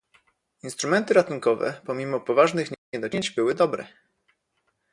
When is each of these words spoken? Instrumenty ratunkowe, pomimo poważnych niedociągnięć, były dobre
Instrumenty 0.63 1.13
ratunkowe, 1.13 1.81
pomimo 1.85 2.19
poważnych 2.19 2.69
niedociągnięć, 2.93 3.31
były 3.31 3.55
dobre 3.55 3.87